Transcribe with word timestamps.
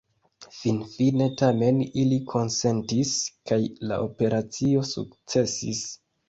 Finfine 0.53 1.27
tamen 1.41 1.81
ili 2.03 2.17
konsentis, 2.31 3.11
kaj 3.53 3.59
la 3.93 4.01
operacio 4.07 4.83
sukcesis. 4.95 5.85